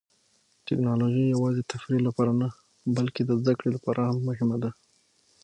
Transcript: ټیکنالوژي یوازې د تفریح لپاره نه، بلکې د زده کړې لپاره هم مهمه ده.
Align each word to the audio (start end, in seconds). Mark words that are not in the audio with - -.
ټیکنالوژي 0.67 1.25
یوازې 1.27 1.61
د 1.63 1.69
تفریح 1.71 1.99
لپاره 2.07 2.31
نه، 2.41 2.47
بلکې 2.97 3.21
د 3.25 3.31
زده 3.41 3.53
کړې 3.57 3.69
لپاره 3.75 4.01
هم 4.09 4.17
مهمه 4.29 4.57
ده. 4.63 4.71